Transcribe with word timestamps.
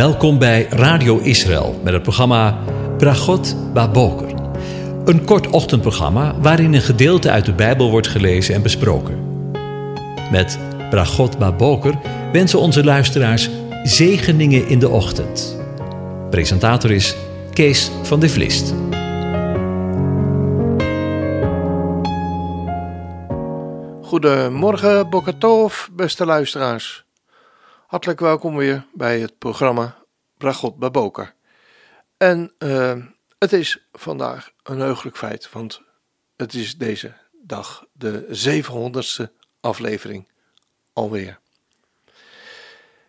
Welkom 0.00 0.38
bij 0.38 0.66
Radio 0.70 1.18
Israël 1.18 1.80
met 1.84 1.92
het 1.92 2.02
programma 2.02 2.58
Bragot 2.98 3.72
Baboker. 3.72 4.34
Een 5.04 5.24
kort 5.24 5.46
ochtendprogramma 5.46 6.40
waarin 6.40 6.74
een 6.74 6.80
gedeelte 6.80 7.30
uit 7.30 7.44
de 7.44 7.52
Bijbel 7.52 7.90
wordt 7.90 8.06
gelezen 8.06 8.54
en 8.54 8.62
besproken. 8.62 9.50
Met 10.30 10.58
Bragot 10.90 11.38
Baboker 11.38 11.94
wensen 12.32 12.58
onze 12.58 12.84
luisteraars 12.84 13.50
zegeningen 13.82 14.68
in 14.68 14.78
de 14.78 14.88
ochtend. 14.88 15.60
Presentator 16.30 16.90
is 16.90 17.16
Kees 17.52 17.90
van 18.02 18.20
de 18.20 18.28
Vlist. 18.28 18.74
Goedemorgen, 24.02 25.10
Bokatov, 25.10 25.86
beste 25.92 26.26
luisteraars. 26.26 27.04
Hartelijk 27.86 28.20
welkom 28.20 28.56
weer 28.56 28.86
bij 28.92 29.20
het 29.20 29.38
programma 29.38 29.99
Bragot 30.40 30.78
Baboker. 30.78 31.34
En 32.16 32.52
uh, 32.58 33.04
het 33.38 33.52
is 33.52 33.88
vandaag 33.92 34.52
een 34.62 34.78
heugelijk 34.78 35.16
feit, 35.16 35.50
want 35.50 35.82
het 36.36 36.54
is 36.54 36.78
deze 36.78 37.14
dag 37.32 37.86
de 37.92 38.26
700ste 38.28 39.32
aflevering 39.60 40.28
alweer. 40.92 41.38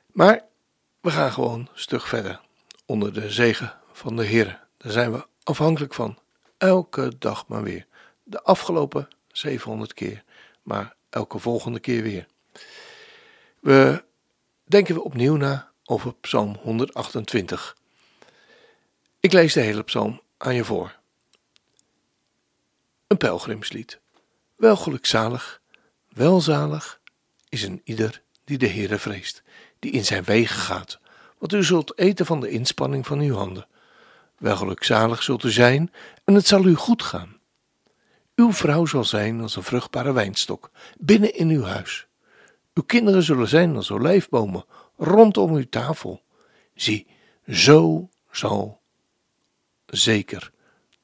Maar 0.06 0.46
we 1.02 1.12
gaan 1.12 1.32
gewoon 1.32 1.70
stug 1.74 2.08
verder 2.08 2.42
onder 2.86 3.14
de 3.14 3.30
zegen 3.30 3.74
van 3.92 4.16
de 4.16 4.26
Heer. 4.26 4.68
Daar 4.78 4.92
zijn 4.92 5.12
we 5.12 5.26
afhankelijk 5.44 5.94
van. 5.94 6.18
Elke 6.58 7.18
dag 7.18 7.48
maar 7.48 7.64
weer. 7.64 7.88
De 8.24 8.44
afgelopen 8.44 9.08
700 9.28 9.94
keer, 9.94 10.24
maar 10.64 10.96
elke 11.10 11.40
volgende 11.40 11.80
keer 11.80 12.04
weer. 12.04 12.28
We 13.60 14.04
denken 14.64 14.96
we 14.96 15.04
opnieuw 15.04 15.36
na 15.36 15.71
over 15.92 16.14
Psalm 16.14 16.58
128. 16.62 17.78
Ik 19.20 19.34
lees 19.34 19.54
de 19.54 19.60
hele 19.60 19.84
psalm 19.84 20.22
aan 20.38 20.56
je 20.56 20.64
voor. 20.64 20.96
Een 23.08 23.18
pelgrimslied. 23.18 24.00
Wel 24.56 24.76
gelukzalig, 24.76 25.62
welzalig 26.10 27.00
is 27.50 27.64
een 27.64 27.82
ieder 27.84 28.22
die 28.44 28.58
de 28.58 28.68
Heere 28.68 28.98
vreest, 28.98 29.44
die 29.80 29.92
in 29.92 30.06
zijn 30.06 30.24
wegen 30.24 30.60
gaat, 30.60 31.00
want 31.38 31.54
u 31.54 31.64
zult 31.64 31.98
eten 31.98 32.26
van 32.26 32.40
de 32.40 32.50
inspanning 32.50 33.08
van 33.08 33.20
uw 33.20 33.36
handen. 33.36 33.68
Wel 34.38 34.56
gelukzalig 34.56 35.24
zult 35.24 35.44
u 35.44 35.52
zijn 35.52 35.92
en 36.24 36.34
het 36.34 36.48
zal 36.48 36.66
u 36.66 36.76
goed 36.76 37.04
gaan. 37.04 37.40
Uw 38.36 38.54
vrouw 38.54 38.86
zal 38.86 39.04
zijn 39.04 39.42
als 39.42 39.56
een 39.56 39.64
vruchtbare 39.64 40.12
wijnstok 40.12 40.72
binnen 40.98 41.36
in 41.36 41.50
uw 41.50 41.64
huis. 41.64 42.08
Uw 42.74 42.84
kinderen 42.84 43.24
zullen 43.24 43.48
zijn 43.48 43.76
als 43.76 43.92
olijfbomen 43.92 44.66
rondom 45.02 45.54
uw 45.54 45.70
tafel. 45.70 46.22
Zie, 46.76 47.08
zo 47.48 48.10
zal 48.32 48.82
zeker 49.86 50.52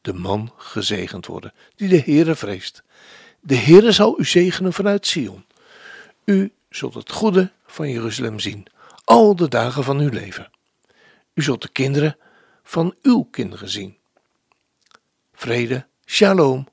de 0.02 0.14
man 0.14 0.53
gezegend 0.58 1.26
worden 1.26 1.53
die 1.76 1.90
de 1.90 2.02
Heere 2.02 2.36
vreest. 2.36 2.84
De 3.40 3.56
Heere 3.56 3.92
zal 3.92 4.20
u 4.20 4.25
zegenen 4.25 4.73
vanuit 4.73 5.08
Sion. 5.08 5.45
U 6.25 6.53
zult 6.70 6.94
het 6.94 7.12
goede 7.12 7.52
van 7.66 7.90
Jeruzalem 7.90 8.40
zien, 8.40 8.66
al 9.03 9.36
de 9.36 9.48
dagen 9.48 9.84
van 9.84 10.00
uw 10.00 10.09
leven. 10.09 10.50
U 11.34 11.42
zult 11.42 11.62
de 11.62 11.70
kinderen 11.70 12.18
van 12.64 12.95
uw 13.02 13.23
kinderen 13.23 13.70
zien. 13.70 13.98
Vrede, 15.34 15.88
shalom 16.06 16.68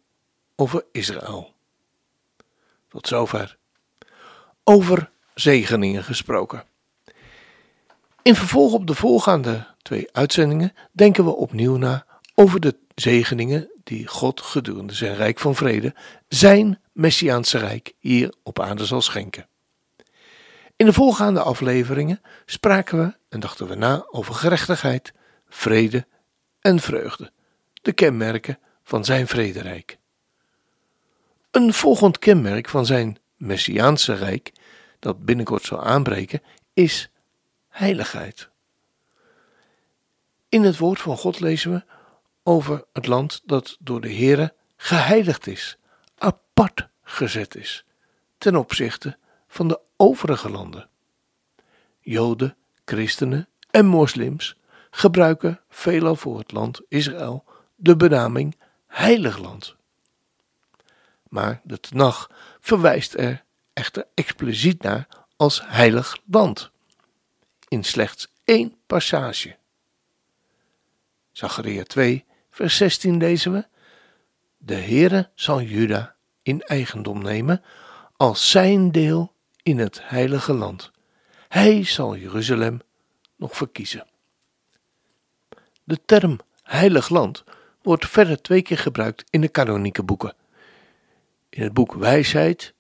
over 0.56 0.84
Israël. 0.92 1.54
Tot 2.88 3.06
zover. 3.06 3.56
Over 4.64 5.10
zegeningen 5.34 6.04
gesproken. 6.04 6.64
In 8.24 8.34
vervolg 8.34 8.72
op 8.72 8.86
de 8.86 8.94
voorgaande 8.94 9.66
twee 9.82 10.08
uitzendingen 10.12 10.72
denken 10.92 11.24
we 11.24 11.36
opnieuw 11.36 11.76
na 11.76 12.06
over 12.34 12.60
de 12.60 12.76
zegeningen 12.94 13.70
die 13.82 14.06
God 14.06 14.40
gedurende 14.40 14.94
zijn 14.94 15.14
rijk 15.14 15.38
van 15.38 15.54
vrede, 15.54 15.94
zijn 16.28 16.80
messiaanse 16.92 17.58
rijk, 17.58 17.92
hier 17.98 18.34
op 18.42 18.60
aarde 18.60 18.84
zal 18.84 19.02
schenken. 19.02 19.48
In 20.76 20.86
de 20.86 20.92
voorgaande 20.92 21.40
afleveringen 21.40 22.20
spraken 22.46 22.98
we 22.98 23.14
en 23.28 23.40
dachten 23.40 23.68
we 23.68 23.74
na 23.74 24.06
over 24.10 24.34
gerechtigheid, 24.34 25.12
vrede 25.48 26.06
en 26.60 26.80
vreugde, 26.80 27.32
de 27.82 27.92
kenmerken 27.92 28.58
van 28.82 29.04
zijn 29.04 29.26
vrederijk. 29.26 29.98
Een 31.50 31.72
volgend 31.72 32.18
kenmerk 32.18 32.68
van 32.68 32.86
zijn 32.86 33.18
messiaanse 33.36 34.14
rijk, 34.14 34.52
dat 34.98 35.24
binnenkort 35.24 35.64
zal 35.64 35.82
aanbreken, 35.82 36.42
is 36.74 37.08
heiligheid. 37.74 38.48
In 40.48 40.62
het 40.62 40.78
woord 40.78 41.00
van 41.00 41.16
God 41.16 41.40
lezen 41.40 41.72
we 41.72 41.84
over 42.42 42.84
het 42.92 43.06
land 43.06 43.42
dat 43.44 43.76
door 43.80 44.00
de 44.00 44.14
Heere 44.14 44.54
geheiligd 44.76 45.46
is, 45.46 45.78
apart 46.18 46.88
gezet 47.02 47.54
is, 47.54 47.84
ten 48.38 48.56
opzichte 48.56 49.18
van 49.48 49.68
de 49.68 49.80
overige 49.96 50.50
landen. 50.50 50.88
Joden, 52.00 52.56
christenen 52.84 53.48
en 53.70 53.86
moslims 53.86 54.56
gebruiken 54.90 55.60
veelal 55.68 56.16
voor 56.16 56.38
het 56.38 56.52
land 56.52 56.80
Israël 56.88 57.44
de 57.76 57.96
benaming 57.96 58.58
heilig 58.86 59.38
land. 59.38 59.76
Maar 61.28 61.60
de 61.64 61.80
Tenach 61.80 62.30
verwijst 62.60 63.14
er 63.14 63.44
echter 63.72 64.06
expliciet 64.14 64.82
naar 64.82 65.06
als 65.36 65.62
heilig 65.66 66.18
land 66.30 66.72
in 67.74 67.84
slechts 67.84 68.28
één 68.44 68.74
passage. 68.86 69.56
Zacharia 71.32 71.82
2, 71.82 72.24
vers 72.50 72.76
16 72.76 73.16
lezen 73.16 73.52
we: 73.52 73.66
De 74.56 74.74
Heere 74.74 75.30
zal 75.34 75.60
Juda 75.60 76.14
in 76.42 76.62
eigendom 76.62 77.22
nemen 77.22 77.62
als 78.16 78.50
zijn 78.50 78.92
deel 78.92 79.32
in 79.62 79.78
het 79.78 80.00
heilige 80.02 80.52
land. 80.52 80.90
Hij 81.48 81.84
zal 81.84 82.16
Jeruzalem 82.16 82.80
nog 83.36 83.56
verkiezen. 83.56 84.06
De 85.84 86.00
term 86.04 86.40
heilig 86.62 87.08
land 87.08 87.44
wordt 87.82 88.08
verder 88.08 88.42
twee 88.42 88.62
keer 88.62 88.78
gebruikt 88.78 89.24
in 89.30 89.40
de 89.40 89.48
kanonieke 89.48 90.02
boeken. 90.02 90.34
In 91.48 91.62
het 91.62 91.72
boek 91.72 91.94
Wijsheid, 91.94 92.74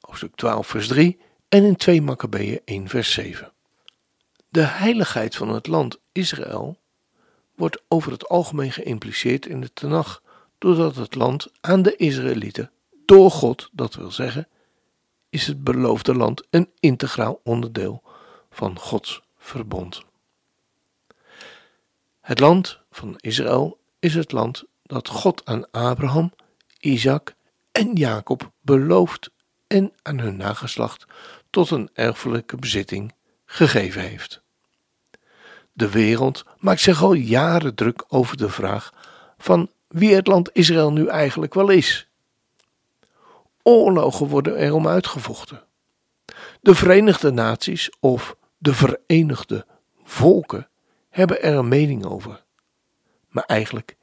hoofdstuk 0.00 0.34
12 0.34 0.66
vers 0.66 0.88
3 0.88 1.18
en 1.48 1.64
in 1.64 1.76
2 1.76 2.02
Maccabeeën 2.02 2.60
1 2.64 2.88
vers 2.88 3.12
7. 3.12 3.53
De 4.54 4.62
heiligheid 4.62 5.36
van 5.36 5.48
het 5.48 5.66
land 5.66 5.98
Israël 6.12 6.78
wordt 7.54 7.82
over 7.88 8.12
het 8.12 8.28
algemeen 8.28 8.72
geïmpliceerd 8.72 9.46
in 9.46 9.60
de 9.60 9.72
Tenach, 9.72 10.22
doordat 10.58 10.96
het 10.96 11.14
land 11.14 11.48
aan 11.60 11.82
de 11.82 11.96
Israëlieten, 11.96 12.70
door 13.04 13.30
God, 13.30 13.68
dat 13.72 13.94
wil 13.94 14.10
zeggen, 14.10 14.48
is 15.30 15.46
het 15.46 15.64
beloofde 15.64 16.14
land 16.14 16.46
een 16.50 16.70
integraal 16.80 17.40
onderdeel 17.44 18.02
van 18.50 18.78
Gods 18.78 19.22
verbond. 19.38 20.02
Het 22.20 22.40
land 22.40 22.78
van 22.90 23.14
Israël 23.16 23.78
is 23.98 24.14
het 24.14 24.32
land 24.32 24.64
dat 24.82 25.08
God 25.08 25.44
aan 25.44 25.70
Abraham, 25.70 26.32
Isaac 26.78 27.34
en 27.72 27.92
Jacob 27.92 28.50
belooft 28.60 29.30
en 29.66 29.92
aan 30.02 30.18
hun 30.18 30.36
nageslacht 30.36 31.04
tot 31.50 31.70
een 31.70 31.90
erfelijke 31.92 32.56
bezitting 32.56 33.14
gegeven 33.44 34.02
heeft. 34.02 34.42
De 35.76 35.90
wereld 35.90 36.44
maakt 36.58 36.80
zich 36.80 37.02
al 37.02 37.12
jaren 37.12 37.74
druk 37.74 38.04
over 38.08 38.36
de 38.36 38.48
vraag 38.48 38.92
van 39.38 39.70
wie 39.88 40.14
het 40.14 40.26
land 40.26 40.50
Israël 40.52 40.92
nu 40.92 41.06
eigenlijk 41.06 41.54
wel 41.54 41.68
is. 41.68 42.08
Oorlogen 43.62 44.26
worden 44.26 44.56
erom 44.56 44.88
uitgevochten. 44.88 45.62
De 46.60 46.74
Verenigde 46.74 47.30
Naties 47.30 47.90
of 48.00 48.36
de 48.58 48.74
Verenigde 48.74 49.66
Volken 50.04 50.68
hebben 51.10 51.42
er 51.42 51.54
een 51.54 51.68
mening 51.68 52.04
over. 52.04 52.44
Maar 53.28 53.44
eigenlijk 53.44 53.96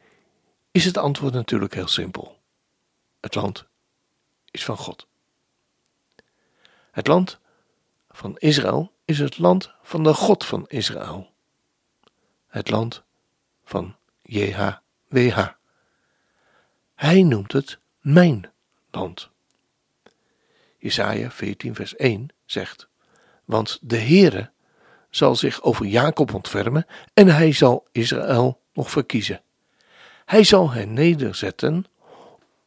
is 0.71 0.85
het 0.85 0.97
antwoord 0.97 1.33
natuurlijk 1.33 1.73
heel 1.73 1.87
simpel. 1.87 2.39
Het 3.19 3.35
land 3.35 3.65
is 4.51 4.65
van 4.65 4.77
God. 4.77 5.07
Het 6.91 7.07
land 7.07 7.39
van 8.09 8.37
Israël 8.37 8.91
is 9.05 9.19
het 9.19 9.37
land 9.37 9.73
van 9.81 10.03
de 10.03 10.13
God 10.13 10.45
van 10.45 10.65
Israël 10.67 11.30
het 12.51 12.69
land 12.69 13.03
van 13.63 13.95
JHWH. 14.21 15.47
Hij 16.95 17.23
noemt 17.23 17.51
het 17.51 17.79
mijn 17.99 18.51
land. 18.91 19.29
Jesaja 20.77 21.31
14 21.31 21.75
vers 21.75 21.95
1 21.95 22.27
zegt, 22.45 22.87
want 23.45 23.79
de 23.81 23.97
Heere 23.97 24.51
zal 25.09 25.35
zich 25.35 25.61
over 25.61 25.85
Jacob 25.85 26.33
ontfermen 26.33 26.85
en 27.13 27.27
hij 27.27 27.51
zal 27.51 27.87
Israël 27.91 28.61
nog 28.73 28.91
verkiezen. 28.91 29.41
Hij 30.25 30.43
zal 30.43 30.71
hen 30.71 30.93
nederzetten 30.93 31.85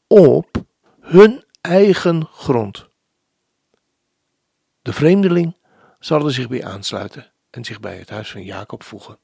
op 0.07 0.65
hun 1.01 1.45
eigen 1.61 2.27
grond. 2.27 2.89
De 4.83 4.93
vreemdeling 4.93 5.57
zal 5.99 6.25
er 6.25 6.33
zich 6.33 6.49
bij 6.49 6.65
aansluiten, 6.65 7.33
en 7.51 7.65
zich 7.65 7.81
bij 7.81 7.99
het 7.99 8.11
huis 8.11 8.31
van 8.31 8.43
Jacob 8.43 8.83
voegen. 8.83 9.19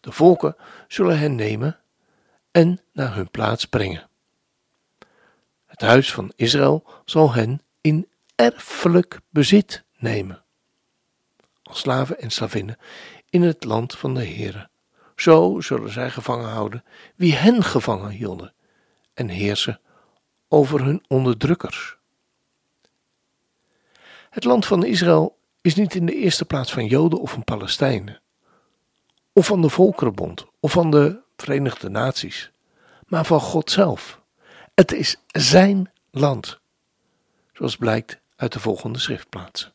De 0.00 0.12
volken 0.12 0.56
zullen 0.88 1.18
hen 1.18 1.34
nemen 1.34 1.78
en 2.50 2.80
naar 2.92 3.14
hun 3.14 3.30
plaats 3.30 3.64
brengen. 3.64 4.08
Het 5.66 5.80
huis 5.80 6.12
van 6.12 6.32
Israël 6.36 6.84
zal 7.04 7.32
hen 7.32 7.62
in 7.80 8.08
erfelijk 8.34 9.20
bezit 9.30 9.84
nemen, 9.98 10.42
als 11.62 11.78
slaven 11.78 12.20
en 12.20 12.30
slavinnen 12.30 12.78
in 13.30 13.42
het 13.42 13.64
land 13.64 13.94
van 13.94 14.14
de 14.14 14.24
Heere. 14.24 14.68
Zo 15.16 15.60
zullen 15.60 15.92
zij 15.92 16.10
gevangen 16.10 16.48
houden 16.48 16.84
wie 17.14 17.34
hen 17.34 17.62
gevangen 17.62 18.10
hielden 18.10 18.54
en 19.14 19.28
heersen 19.28 19.80
over 20.48 20.84
hun 20.84 21.04
onderdrukkers. 21.08 21.96
Het 24.30 24.44
land 24.44 24.66
van 24.66 24.84
Israël 24.84 25.38
is 25.60 25.74
niet 25.74 25.94
in 25.94 26.06
de 26.06 26.14
eerste 26.14 26.44
plaats 26.44 26.72
van 26.72 26.86
Joden 26.86 27.20
of 27.20 27.30
van 27.30 27.44
Palestijnen, 27.44 28.20
of 29.36 29.46
van 29.46 29.60
de 29.60 29.68
Volkerenbond 29.68 30.46
of 30.60 30.72
van 30.72 30.90
de 30.90 31.20
Verenigde 31.36 31.88
Naties, 31.88 32.50
maar 33.06 33.24
van 33.24 33.40
God 33.40 33.70
zelf. 33.70 34.20
Het 34.74 34.92
is 34.92 35.16
zijn 35.26 35.92
land, 36.10 36.60
zoals 37.52 37.76
blijkt 37.76 38.20
uit 38.36 38.52
de 38.52 38.60
volgende 38.60 38.98
schriftplaatsen. 38.98 39.72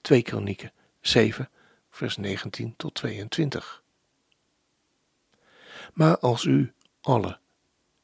2 0.00 0.22
Kronieken 0.22 0.72
7, 1.00 1.50
vers 1.90 2.16
19 2.16 2.74
tot 2.76 2.94
22. 2.94 3.82
Maar 5.92 6.18
als 6.18 6.44
u 6.44 6.72
alle 7.00 7.38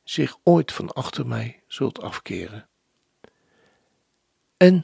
zich 0.04 0.38
ooit 0.42 0.72
van 0.72 0.92
achter 0.92 1.26
mij 1.26 1.62
zult 1.66 2.02
afkeren 2.02 2.68
en 4.56 4.82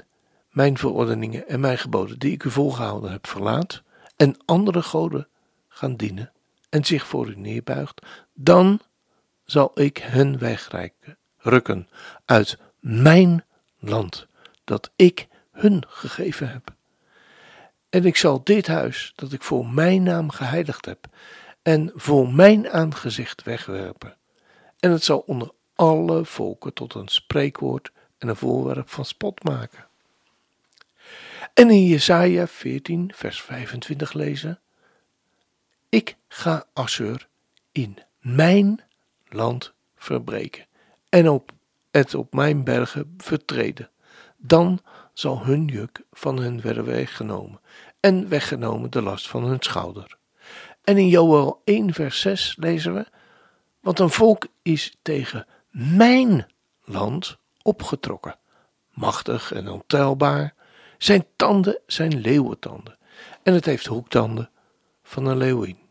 mijn 0.51 0.79
verordeningen 0.79 1.49
en 1.49 1.61
mijn 1.61 1.79
geboden 1.79 2.19
die 2.19 2.33
ik 2.33 2.45
u 2.45 2.51
volgehouden 2.51 3.11
heb 3.11 3.27
verlaat 3.27 3.83
en 4.17 4.37
andere 4.45 4.83
goden 4.83 5.29
gaan 5.75 5.97
dienen 5.97 6.33
en 6.69 6.85
zich 6.85 7.07
voor 7.07 7.29
u 7.29 7.37
neerbuigt, 7.37 8.07
dan 8.35 8.81
zal 9.45 9.71
ik 9.75 9.99
hen 9.99 10.39
wegrijken, 10.39 11.17
rukken 11.39 11.89
uit 12.25 12.59
mijn 12.81 13.45
land 13.79 14.27
dat 14.65 14.91
ik 14.97 15.29
hun 15.53 15.85
gegeven 15.89 16.49
heb. 16.49 16.75
En 17.91 18.05
ik 18.05 18.17
zal 18.17 18.45
dit 18.45 18.67
huis, 18.67 19.13
dat 19.15 19.33
ik 19.33 19.43
voor 19.43 19.67
mijn 19.67 20.03
naam 20.03 20.31
geheiligd 20.31 20.85
heb, 20.85 21.07
en 21.63 21.93
voor 21.95 22.33
mijn 22.33 22.71
aangezicht 22.71 23.43
wegwerpen. 23.43 24.17
En 24.81 24.91
het 24.91 25.05
zal 25.05 25.19
onder 25.19 25.51
alle 25.75 26.25
volken 26.25 26.75
tot 26.75 26.95
een 26.95 27.09
spreekwoord 27.09 27.93
en 28.19 28.29
een 28.29 28.37
voorwerp 28.37 28.89
van 28.89 29.05
spot 29.05 29.43
maken. 29.43 29.87
En 31.55 31.71
in 31.71 31.87
Jesaja 31.87 32.47
14, 32.47 33.13
vers 33.15 33.43
25 33.43 34.13
lezen: 34.13 34.61
Ik 35.95 36.17
ga 36.29 36.65
Assur 36.73 37.29
in 37.73 37.99
mijn 38.19 38.81
land 39.29 39.73
verbreken 39.97 40.67
en 41.09 41.29
op 41.29 41.51
het 41.91 42.15
op 42.15 42.35
mijn 42.35 42.65
bergen 42.65 43.15
vertreden. 43.17 43.91
Dan 44.37 44.81
zal 45.13 45.45
hun 45.45 45.65
juk 45.65 46.03
van 46.13 46.39
hun 46.39 46.61
werden 46.61 46.85
weggenomen 46.85 47.61
en 48.01 48.29
weggenomen 48.29 48.91
de 48.91 49.03
last 49.03 49.29
van 49.29 49.45
hun 49.45 49.61
schouder. 49.61 50.17
En 50.83 50.97
in 50.97 51.09
Joel 51.09 51.61
1 51.65 51.93
vers 51.93 52.21
6 52.21 52.57
lezen 52.59 52.95
we, 52.95 53.07
want 53.81 53.99
een 53.99 54.11
volk 54.11 54.47
is 54.63 54.97
tegen 55.03 55.47
mijn 55.71 56.47
land 56.85 57.39
opgetrokken, 57.63 58.39
machtig 58.91 59.53
en 59.53 59.69
ontelbaar, 59.69 60.55
zijn 60.99 61.27
tanden 61.37 61.81
zijn 61.87 62.21
leeuwentanden 62.21 62.99
en 63.43 63.55
het 63.55 63.65
heeft 63.65 63.87
hoektanden 63.87 64.51
van 65.03 65.27
een 65.27 65.37
leeuwin. 65.37 65.83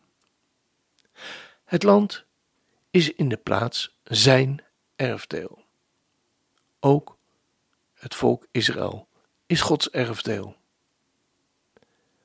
Het 1.74 1.84
land 1.84 2.26
is 2.90 3.14
in 3.14 3.30
de 3.30 3.38
plaats 3.38 3.98
zijn 4.04 4.64
erfdeel. 4.96 5.64
Ook 6.80 7.18
het 7.94 8.16
volk 8.16 8.48
Israël 8.52 9.08
is 9.46 9.62
Gods 9.62 9.90
erfdeel. 9.90 10.56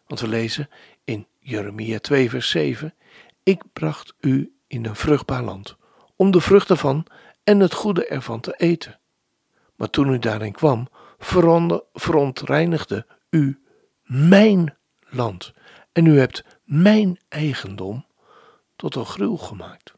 Want 0.06 0.21
we 0.21 0.29
lezen 0.29 0.69
in 1.05 1.27
Jeremia 1.39 1.99
2, 1.99 2.31
vers 2.31 2.50
7: 2.50 2.95
Ik 3.43 3.62
bracht 3.73 4.15
u 4.21 4.53
in 4.67 4.87
een 4.87 4.97
vruchtbaar 4.97 5.43
land, 5.43 5.77
om 6.17 6.31
de 6.31 6.41
vruchten 6.41 6.79
van 6.79 7.06
en 7.44 7.61
het 7.61 7.73
goede 7.73 8.06
ervan 8.06 8.41
te 8.41 8.55
eten. 8.56 8.99
Maar 9.75 9.91
toen 9.91 10.09
u 10.09 10.19
daarin 10.19 10.53
kwam, 10.53 10.89
verontreinigde 11.93 13.06
u 13.31 13.62
mijn 14.03 14.77
land, 15.09 15.53
en 15.93 16.06
u 16.06 16.19
hebt 16.19 16.44
mijn 16.65 17.19
eigendom 17.29 18.06
tot 18.79 18.95
een 18.95 19.07
gruwel 19.07 19.37
gemaakt. 19.37 19.93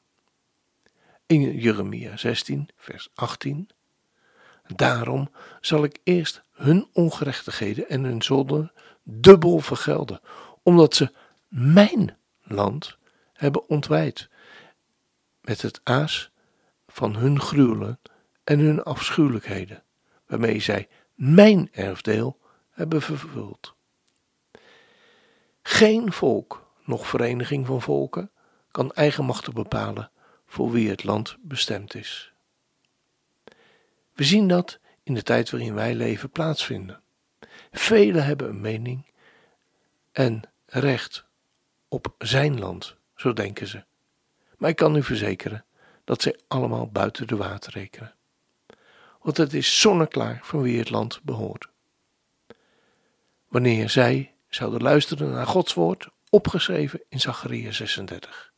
In 1.27 1.59
Jeremia 1.59 2.17
16, 2.17 2.69
vers 2.77 3.09
18 3.15 3.71
Daarom 4.77 5.31
zal 5.61 5.85
ik 5.85 5.99
eerst 6.03 6.43
hun 6.53 6.89
ongerechtigheden 6.93 7.89
en 7.89 8.05
hun 8.05 8.23
zonden 8.23 8.73
dubbel 9.03 9.59
vergelden, 9.59 10.21
omdat 10.63 10.95
ze 10.95 11.13
mijn 11.49 12.17
land 12.43 12.99
hebben 13.33 13.69
ontwijd 13.69 14.29
met 15.41 15.63
het 15.63 15.81
aas 15.85 16.31
van 16.87 17.17
hun 17.17 17.41
gruwelen 17.41 18.01
en 18.45 18.59
hun 18.59 18.83
afschuwelijkheden, 18.83 19.83
waarmee 20.27 20.61
zij 20.61 20.89
mijn 21.15 21.69
erfdeel 21.73 22.39
hebben 22.71 23.03
vervuld. 23.03 23.75
Geen 25.63 26.13
volk, 26.13 26.67
noch 26.85 27.07
vereniging 27.07 27.67
van 27.67 27.83
volken, 27.83 28.31
kan 28.71 28.93
eigenmachtig 28.93 29.53
bepalen 29.53 30.11
voor 30.47 30.71
wie 30.71 30.89
het 30.89 31.05
land 31.05 31.37
bestemd 31.41 31.95
is. 31.95 32.33
We 34.15 34.25
zien 34.25 34.49
dat 34.49 34.79
in 35.03 35.15
de 35.15 35.23
tijd 35.23 35.51
waarin 35.51 35.75
wij 35.75 35.95
leven 35.95 36.31
plaatsvinden. 36.31 37.01
Velen 37.73 38.25
hebben 38.25 38.49
een 38.49 38.61
mening 38.61 39.07
en 40.13 40.43
recht 40.67 41.25
op 41.89 42.15
zijn 42.19 42.59
land, 42.59 42.97
zo 43.17 43.33
denken 43.33 43.67
ze. 43.67 43.85
Maar 44.57 44.71
ik 44.71 44.77
kan 44.77 44.97
u 44.97 45.03
verzekeren 45.03 45.65
dat 46.05 46.23
zij 46.23 46.39
allemaal 46.49 46.89
buiten 46.89 47.27
de 47.27 47.37
water 47.37 47.73
rekenen. 47.73 48.15
Want 49.23 49.37
het 49.37 49.55
is 49.55 49.81
zonneklaar 49.81 50.41
van 50.43 50.63
wie 50.63 50.79
het 50.79 50.91
land 50.91 51.21
behoort. 51.23 51.69
Wanneer 53.49 53.91
zij 53.91 54.35
zouden 54.49 54.83
luisteren 54.83 55.31
naar 55.31 55.47
Gods 55.47 55.75
woord, 55.75 56.09
opgeschreven 56.31 57.03
in 57.09 57.21
Zachariah 57.21 57.73
36. 57.73 58.50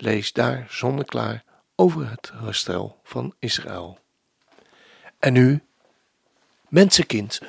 Lees 0.00 0.32
daar 0.32 0.66
zonneklaar 0.68 1.44
over 1.74 2.10
het 2.10 2.32
herstel 2.34 3.00
van 3.02 3.34
Israël. 3.38 3.98
En 5.18 5.32
nu, 5.32 5.62
mensenkind, 6.68 7.40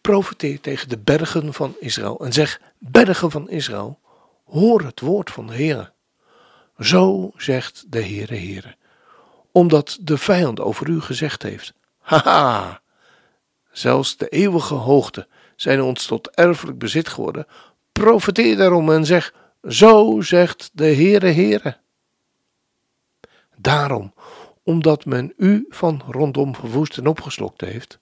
profeteer 0.00 0.60
tegen 0.60 0.88
de 0.88 0.98
bergen 0.98 1.54
van 1.54 1.76
Israël 1.80 2.24
en 2.24 2.32
zeg: 2.32 2.60
Bergen 2.78 3.30
van 3.30 3.50
Israël, 3.50 3.98
hoor 4.44 4.80
het 4.80 5.00
woord 5.00 5.30
van 5.30 5.46
de 5.46 5.54
Heer. 5.54 5.92
Zo 6.78 7.32
zegt 7.36 7.84
de 7.88 8.00
Heere 8.00 8.36
Heere, 8.36 8.76
omdat 9.52 9.98
de 10.00 10.18
vijand 10.18 10.60
over 10.60 10.88
u 10.88 11.00
gezegd 11.00 11.42
heeft: 11.42 11.72
Haha, 11.98 12.80
zelfs 13.72 14.16
de 14.16 14.28
eeuwige 14.28 14.74
hoogte 14.74 15.28
zijn 15.56 15.82
ons 15.82 16.06
tot 16.06 16.30
erfelijk 16.30 16.78
bezit 16.78 17.08
geworden. 17.08 17.46
Profeteer 17.92 18.56
daarom 18.56 18.90
en 18.90 19.06
zeg: 19.06 19.32
Zo 19.68 20.20
zegt 20.20 20.70
de 20.72 20.84
Heere 20.84 21.30
Heere. 21.30 21.76
Daarom, 23.56 24.14
omdat 24.62 25.04
men 25.04 25.32
u 25.36 25.66
van 25.68 26.02
rondom 26.10 26.54
verwoest 26.54 26.98
en 26.98 27.06
opgeslokt 27.06 27.60
heeft, 27.60 27.98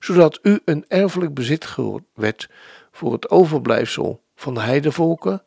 zodat 0.00 0.38
u 0.42 0.60
een 0.64 0.84
erfelijk 0.88 1.34
bezit 1.34 1.76
werd 2.14 2.48
voor 2.92 3.12
het 3.12 3.30
overblijfsel 3.30 4.22
van 4.34 4.54
de 4.54 4.60
heidevolken, 4.60 5.42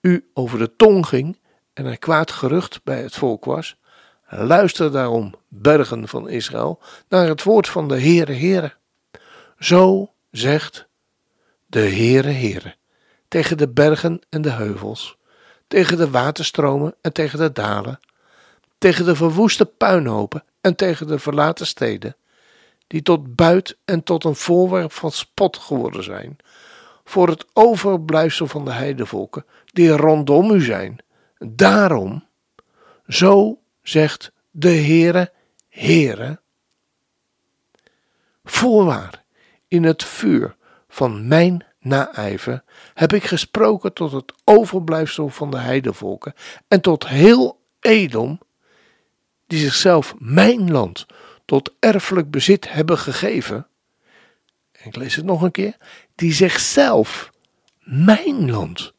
u 0.00 0.30
over 0.34 0.58
de 0.58 0.76
tong 0.76 1.06
ging 1.06 1.38
en 1.72 1.86
er 1.86 1.98
kwaad 1.98 2.30
gerucht 2.30 2.80
bij 2.84 3.02
het 3.02 3.14
volk 3.14 3.44
was, 3.44 3.76
luister 4.28 4.92
daarom, 4.92 5.34
bergen 5.48 6.08
van 6.08 6.28
Israël, 6.28 6.80
naar 7.08 7.28
het 7.28 7.42
woord 7.42 7.68
van 7.68 7.88
de 7.88 8.00
Heere 8.00 8.32
Heere. 8.32 8.72
Zo 9.58 10.12
zegt 10.30 10.86
de 11.66 11.80
Heere 11.80 12.30
Heere 12.30 12.74
tegen 13.28 13.56
de 13.56 13.68
bergen 13.68 14.20
en 14.28 14.42
de 14.42 14.50
heuvels, 14.50 15.16
tegen 15.68 15.96
de 15.96 16.10
waterstromen 16.10 16.94
en 17.00 17.12
tegen 17.12 17.38
de 17.38 17.52
dalen, 17.52 18.00
tegen 18.78 19.04
de 19.04 19.16
verwoeste 19.16 19.66
puinhopen 19.66 20.44
en 20.60 20.76
tegen 20.76 21.06
de 21.06 21.18
verlaten 21.18 21.66
steden, 21.66 22.16
die 22.86 23.02
tot 23.02 23.34
buit 23.34 23.76
en 23.84 24.02
tot 24.02 24.24
een 24.24 24.34
voorwerp 24.34 24.92
van 24.92 25.10
spot 25.10 25.56
geworden 25.56 26.04
zijn, 26.04 26.36
voor 27.04 27.28
het 27.28 27.46
overblijfsel 27.52 28.46
van 28.46 28.64
de 28.64 28.72
heidevolken 28.72 29.44
die 29.66 29.90
rondom 29.90 30.50
u 30.50 30.60
zijn. 30.60 30.98
Daarom, 31.38 32.24
zo 33.08 33.58
zegt 33.82 34.32
de 34.50 34.68
Heere, 34.68 35.32
Heere, 35.68 36.40
voorwaar 38.44 39.24
in 39.68 39.84
het 39.84 40.04
vuur 40.04 40.56
van 40.88 41.28
mijn 41.28 41.64
naijver 41.84 42.62
heb 42.94 43.12
ik 43.12 43.24
gesproken 43.24 43.92
tot 43.92 44.12
het 44.12 44.32
overblijfsel 44.44 45.28
van 45.28 45.50
de 45.50 45.58
heidevolken 45.58 46.34
en 46.68 46.80
tot 46.80 47.08
heel 47.08 47.62
Edom, 47.80 48.40
die 49.46 49.58
zichzelf 49.58 50.14
mijn 50.18 50.70
land 50.70 51.06
tot 51.44 51.72
erfelijk 51.78 52.30
bezit 52.30 52.72
hebben 52.72 52.98
gegeven. 52.98 53.66
En 54.72 54.86
ik 54.86 54.96
lees 54.96 55.16
het 55.16 55.24
nog 55.24 55.42
een 55.42 55.50
keer, 55.50 55.76
die 56.14 56.32
zichzelf 56.32 57.30
mijn 57.78 58.50
land 58.50 58.92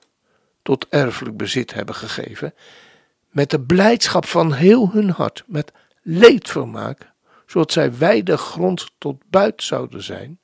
tot 0.61 0.87
erfelijk 0.89 1.37
bezit 1.37 1.73
hebben 1.73 1.95
gegeven, 1.95 2.53
met 3.29 3.49
de 3.49 3.61
blijdschap 3.61 4.25
van 4.25 4.53
heel 4.53 4.91
hun 4.91 5.09
hart, 5.09 5.43
met 5.47 5.71
leedvermaak, 6.01 7.11
zodat 7.45 7.71
zij 7.71 7.97
wijde 7.97 8.37
grond 8.37 8.91
tot 8.97 9.21
buit 9.29 9.63
zouden 9.63 10.03
zijn. 10.03 10.39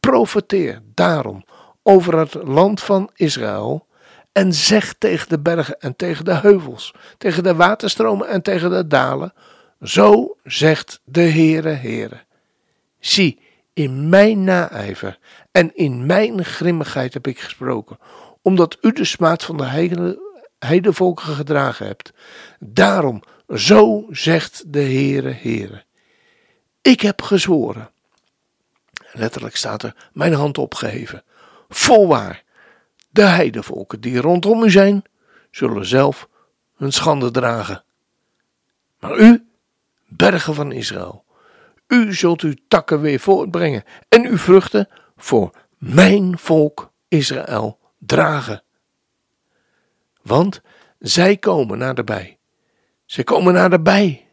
Profeteer 0.00 0.82
daarom 0.94 1.44
over 1.82 2.18
het 2.18 2.34
land 2.34 2.80
van 2.80 3.10
Israël 3.14 3.86
en 4.32 4.52
zeg 4.52 4.94
tegen 4.98 5.28
de 5.28 5.38
bergen 5.38 5.80
en 5.80 5.96
tegen 5.96 6.24
de 6.24 6.34
heuvels, 6.34 6.94
tegen 7.18 7.42
de 7.42 7.54
waterstromen 7.54 8.28
en 8.28 8.42
tegen 8.42 8.70
de 8.70 8.86
dalen, 8.86 9.32
zo 9.82 10.36
zegt 10.44 11.00
de 11.04 11.22
Heere 11.22 11.68
Heere. 11.68 12.24
Zie, 12.98 13.40
in 13.72 14.08
mijn 14.08 14.44
naijver 14.44 15.18
en 15.50 15.76
in 15.76 16.06
mijn 16.06 16.44
grimmigheid 16.44 17.14
heb 17.14 17.26
ik 17.26 17.40
gesproken, 17.40 17.98
omdat 18.42 18.78
u 18.80 18.92
de 18.92 19.04
smaad 19.04 19.44
van 19.44 19.56
de 19.56 19.64
heide, 19.64 20.18
heidevolken 20.58 21.34
gedragen 21.34 21.86
hebt. 21.86 22.12
Daarom, 22.58 23.22
zo 23.54 24.06
zegt 24.10 24.62
de 24.66 24.82
Heere 24.82 25.32
Heere. 25.32 25.84
Ik 26.82 27.00
heb 27.00 27.22
gezworen. 27.22 27.90
Letterlijk 29.12 29.56
staat 29.56 29.82
er 29.82 29.94
mijn 30.12 30.32
hand 30.32 30.58
opgeheven. 30.58 31.24
Volwaar, 31.74 32.44
de 33.10 33.22
heidevolken 33.22 34.00
die 34.00 34.20
rondom 34.20 34.62
u 34.62 34.70
zijn, 34.70 35.02
zullen 35.50 35.86
zelf 35.86 36.28
hun 36.76 36.92
schande 36.92 37.30
dragen. 37.30 37.84
Maar 39.00 39.18
u, 39.18 39.46
bergen 40.08 40.54
van 40.54 40.72
Israël, 40.72 41.24
u 41.86 42.14
zult 42.14 42.40
uw 42.40 42.54
takken 42.68 43.00
weer 43.00 43.20
voortbrengen 43.20 43.84
en 44.08 44.26
uw 44.26 44.36
vruchten 44.36 44.88
voor 45.16 45.50
mijn 45.78 46.38
volk 46.38 46.92
Israël 47.08 47.78
dragen. 47.98 48.62
Want 50.22 50.60
zij 50.98 51.36
komen 51.36 51.78
naderbij. 51.78 52.38
Zij 53.04 53.24
komen 53.24 53.54
naderbij. 53.54 54.28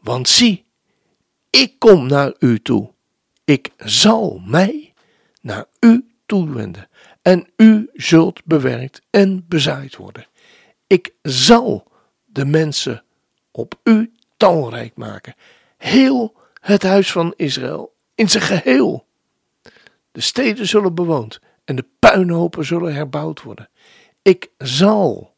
Want 0.00 0.28
zie, 0.28 0.66
ik 1.50 1.78
kom 1.78 2.06
naar 2.06 2.34
u 2.38 2.60
toe. 2.60 2.92
Ik 3.44 3.70
zal 3.76 4.42
mij 4.44 4.93
naar 5.44 5.64
u 5.80 6.06
toewenden 6.26 6.88
en 7.22 7.48
u 7.56 7.90
zult 7.92 8.44
bewerkt 8.44 9.02
en 9.10 9.44
bezaaid 9.48 9.96
worden. 9.96 10.26
Ik 10.86 11.14
zal 11.22 11.90
de 12.24 12.44
mensen 12.44 13.02
op 13.50 13.80
u 13.82 14.12
talrijk 14.36 14.96
maken, 14.96 15.34
heel 15.76 16.36
het 16.60 16.82
huis 16.82 17.12
van 17.12 17.34
Israël 17.36 17.94
in 18.14 18.30
zijn 18.30 18.42
geheel. 18.42 19.06
De 20.12 20.20
steden 20.20 20.66
zullen 20.66 20.94
bewoond 20.94 21.40
en 21.64 21.76
de 21.76 21.86
puinhopen 21.98 22.64
zullen 22.64 22.94
herbouwd 22.94 23.42
worden. 23.42 23.68
Ik 24.22 24.50
zal 24.58 25.34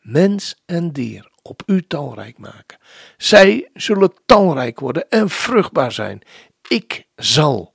mens 0.00 0.62
en 0.66 0.92
dier 0.92 1.30
op 1.42 1.62
u 1.66 1.86
talrijk 1.86 2.38
maken. 2.38 2.78
Zij 3.16 3.70
zullen 3.74 4.12
talrijk 4.26 4.80
worden 4.80 5.10
en 5.10 5.30
vruchtbaar 5.30 5.92
zijn. 5.92 6.22
Ik 6.68 7.06
zal 7.16 7.71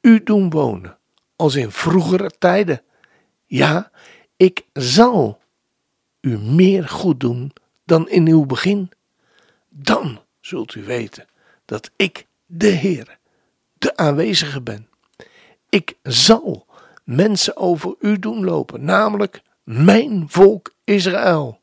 u 0.00 0.22
doen 0.22 0.50
wonen 0.50 0.98
als 1.36 1.54
in 1.54 1.70
vroegere 1.70 2.30
tijden. 2.38 2.82
Ja, 3.46 3.90
ik 4.36 4.64
zal 4.72 5.40
u 6.20 6.38
meer 6.38 6.88
goed 6.88 7.20
doen 7.20 7.52
dan 7.84 8.08
in 8.08 8.28
uw 8.28 8.46
begin. 8.46 8.90
Dan 9.68 10.20
zult 10.40 10.74
u 10.74 10.84
weten 10.84 11.26
dat 11.64 11.90
ik 11.96 12.26
de 12.46 12.66
Heer, 12.66 13.18
de 13.78 13.96
aanwezige 13.96 14.60
ben. 14.60 14.88
Ik 15.68 15.94
zal 16.02 16.66
mensen 17.04 17.56
over 17.56 17.94
u 18.00 18.18
doen 18.18 18.44
lopen, 18.44 18.84
namelijk 18.84 19.42
mijn 19.62 20.24
volk 20.28 20.74
Israël. 20.84 21.60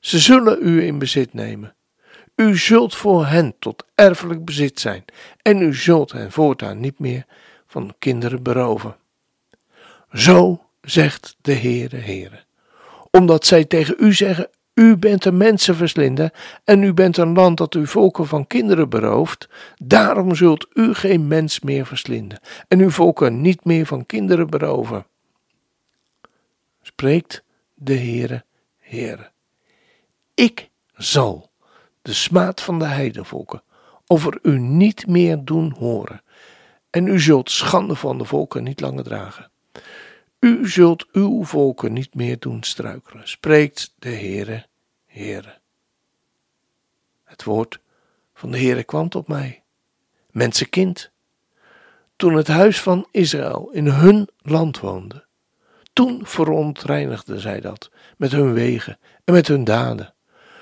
Ze 0.00 0.18
zullen 0.18 0.58
u 0.60 0.82
in 0.82 0.98
bezit 0.98 1.32
nemen. 1.34 1.74
U 2.36 2.56
zult 2.56 2.94
voor 2.94 3.26
hen 3.26 3.54
tot 3.58 3.84
erfelijk 3.94 4.44
bezit 4.44 4.80
zijn 4.80 5.04
en 5.42 5.62
u 5.62 5.74
zult 5.74 6.12
hen 6.12 6.32
voortaan 6.32 6.80
niet 6.80 6.98
meer 6.98 7.26
van 7.72 7.94
kinderen 7.98 8.42
beroven. 8.42 8.96
Zo 10.12 10.64
zegt 10.80 11.36
de 11.40 11.54
Heere 11.54 11.96
Heere. 11.96 12.44
Omdat 13.10 13.46
zij 13.46 13.64
tegen 13.64 13.94
u 13.98 14.12
zeggen, 14.12 14.50
u 14.74 14.96
bent 14.96 15.24
een 15.24 15.36
mensenverslinder 15.36 16.32
en 16.64 16.82
u 16.82 16.92
bent 16.92 17.16
een 17.16 17.32
land 17.32 17.56
dat 17.58 17.74
uw 17.74 17.86
volken 17.86 18.26
van 18.26 18.46
kinderen 18.46 18.88
berooft, 18.88 19.48
daarom 19.76 20.34
zult 20.34 20.66
u 20.74 20.94
geen 20.94 21.26
mens 21.26 21.60
meer 21.60 21.86
verslinden 21.86 22.40
en 22.68 22.80
uw 22.80 22.90
volken 22.90 23.40
niet 23.40 23.64
meer 23.64 23.86
van 23.86 24.06
kinderen 24.06 24.50
beroven. 24.50 25.06
Spreekt 26.82 27.42
de 27.74 27.96
Heere 27.96 28.44
Heere. 28.78 29.30
Ik 30.34 30.70
zal 30.94 31.50
de 32.02 32.12
smaad 32.12 32.60
van 32.60 32.78
de 32.78 32.84
heidenvolken 32.86 33.62
over 34.06 34.38
u 34.42 34.58
niet 34.58 35.06
meer 35.06 35.44
doen 35.44 35.74
horen 35.78 36.21
en 36.92 37.06
u 37.06 37.20
zult 37.20 37.50
schande 37.50 37.94
van 37.94 38.18
de 38.18 38.24
volken 38.24 38.62
niet 38.62 38.80
langer 38.80 39.04
dragen. 39.04 39.50
U 40.38 40.68
zult 40.68 41.06
uw 41.12 41.44
volken 41.44 41.92
niet 41.92 42.14
meer 42.14 42.38
doen 42.38 42.62
struikelen, 42.62 43.28
spreekt 43.28 43.94
de 43.98 44.08
Heere, 44.08 44.66
Heere. 45.06 45.58
Het 47.24 47.44
woord 47.44 47.80
van 48.34 48.50
de 48.50 48.58
Heere 48.58 48.84
kwam 48.84 49.08
op 49.16 49.28
mij, 49.28 49.62
mensenkind. 50.30 51.10
Toen 52.16 52.34
het 52.34 52.48
huis 52.48 52.80
van 52.80 53.06
Israël 53.10 53.70
in 53.72 53.86
hun 53.86 54.28
land 54.38 54.80
woonde, 54.80 55.24
toen 55.92 56.20
verontreinigden 56.26 57.40
zij 57.40 57.60
dat 57.60 57.90
met 58.16 58.32
hun 58.32 58.52
wegen 58.52 58.98
en 59.24 59.34
met 59.34 59.48
hun 59.48 59.64
daden. 59.64 60.14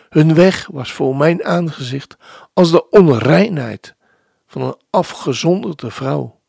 Hun 0.09 0.35
weg 0.35 0.67
was 0.67 0.93
voor 0.93 1.17
mijn 1.17 1.45
aangezicht 1.45 2.17
als 2.53 2.71
de 2.71 2.91
onreinheid 2.91 3.95
van 4.51 4.63
een 4.63 4.77
afgezonderde 4.91 5.91
vrouw. 5.91 6.41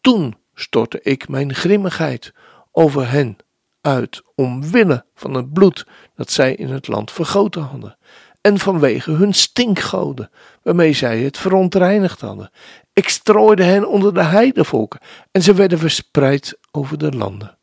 Toen 0.00 0.36
stortte 0.54 1.00
ik 1.02 1.28
mijn 1.28 1.54
grimmigheid 1.54 2.32
over 2.70 3.10
hen 3.10 3.36
uit 3.80 4.22
omwille 4.34 5.04
van 5.14 5.34
het 5.34 5.52
bloed 5.52 5.86
dat 6.14 6.30
zij 6.30 6.54
in 6.54 6.68
het 6.68 6.88
land 6.88 7.10
vergoten 7.10 7.62
hadden 7.62 7.96
en 8.40 8.58
vanwege 8.58 9.10
hun 9.10 9.34
stinkgoden 9.34 10.30
waarmee 10.62 10.92
zij 10.92 11.20
het 11.20 11.38
verontreinigd 11.38 12.20
hadden. 12.20 12.50
Ik 12.92 13.08
strooide 13.08 13.62
hen 13.62 13.88
onder 13.88 14.14
de 14.14 14.22
heidevolken 14.22 15.00
en 15.30 15.42
ze 15.42 15.54
werden 15.54 15.78
verspreid 15.78 16.58
over 16.70 16.98
de 16.98 17.12
landen. 17.12 17.58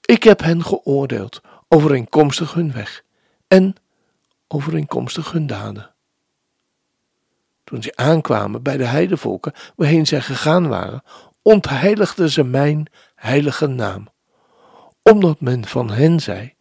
Ik 0.00 0.22
heb 0.22 0.40
hen 0.40 0.64
geoordeeld 0.64 1.40
overeenkomstig 1.68 2.54
hun 2.54 2.72
weg 2.72 3.04
en 3.48 3.74
overeenkomstig 4.48 5.32
hun 5.32 5.46
daden. 5.46 5.93
Toen 7.64 7.82
ze 7.82 7.96
aankwamen 7.96 8.62
bij 8.62 8.76
de 8.76 8.84
heidevolken 8.84 9.52
waarheen 9.76 10.06
zij 10.06 10.20
gegaan 10.20 10.68
waren, 10.68 11.02
ontheiligden 11.42 12.30
ze 12.30 12.44
mijn 12.44 12.86
heilige 13.14 13.66
naam, 13.66 14.08
omdat 15.02 15.40
men 15.40 15.64
van 15.66 15.90
hen 15.90 16.20
zei: 16.20 16.54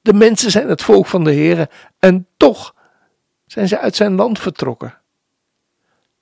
De 0.00 0.12
mensen 0.12 0.50
zijn 0.50 0.68
het 0.68 0.82
volk 0.82 1.06
van 1.06 1.24
de 1.24 1.32
Heere, 1.32 1.70
en 1.98 2.26
toch 2.36 2.74
zijn 3.46 3.68
ze 3.68 3.78
uit 3.78 3.96
zijn 3.96 4.14
land 4.14 4.38
vertrokken. 4.38 4.98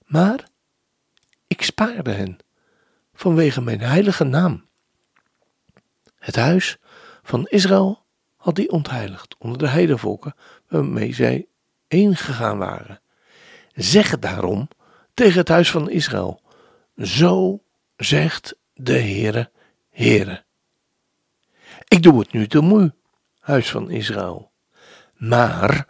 Maar 0.06 0.44
ik 1.46 1.62
spaarde 1.62 2.10
hen 2.10 2.38
vanwege 3.14 3.60
mijn 3.60 3.80
heilige 3.80 4.24
naam. 4.24 4.64
Het 6.18 6.36
huis 6.36 6.78
van 7.22 7.46
Israël 7.46 8.04
had 8.36 8.54
die 8.54 8.70
ontheiligd 8.70 9.36
onder 9.38 9.58
de 9.58 9.68
heidevolken 9.68 10.34
waarmee 10.68 11.14
zij 11.14 11.46
heen 11.88 12.16
gegaan 12.16 12.58
waren. 12.58 13.01
Zeg 13.74 14.18
daarom 14.18 14.68
tegen 15.14 15.38
het 15.38 15.48
huis 15.48 15.70
van 15.70 15.90
Israël: 15.90 16.40
Zo 16.96 17.62
zegt 17.96 18.56
de 18.74 18.98
Heere, 18.98 19.50
Heere. 19.90 20.44
Ik 21.88 22.02
doe 22.02 22.18
het 22.18 22.32
nu 22.32 22.46
te 22.46 22.60
moe, 22.60 22.94
huis 23.40 23.70
van 23.70 23.90
Israël. 23.90 24.50
Maar 25.16 25.86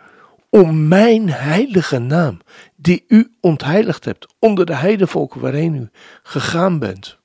om 0.51 0.89
mijn 0.89 1.31
heilige 1.31 1.99
naam, 1.99 2.41
die 2.77 3.05
u 3.09 3.37
ontheiligd 3.41 4.05
hebt 4.05 4.35
onder 4.39 4.67
de 4.67 4.75
heidevolken 4.75 5.41
waarheen 5.41 5.75
u 5.75 5.91
gegaan 6.23 6.79
bent. 6.79 7.19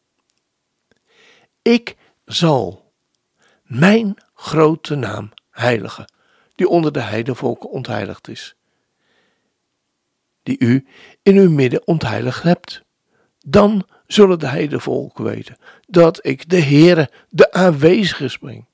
Ik 1.61 1.95
zal 2.25 2.91
mijn 3.63 4.17
grote 4.33 4.95
naam 4.95 5.31
heiligen, 5.49 6.13
die 6.55 6.67
onder 6.67 6.91
de 6.91 7.01
heidevolken 7.01 7.69
ontheiligd 7.69 8.27
is, 8.27 8.55
die 10.47 10.59
u 10.59 10.87
in 11.21 11.35
uw 11.35 11.49
midden 11.49 11.87
ontheiligd 11.87 12.43
hebt. 12.43 12.81
Dan 13.45 13.87
zullen 14.05 14.39
de 14.39 14.47
heidevolken 14.47 15.23
weten 15.23 15.57
dat 15.87 16.25
ik 16.25 16.49
de 16.49 16.61
Heere, 16.61 17.09
de 17.29 17.51
aanwezige 17.51 18.27
spring, 18.27 18.65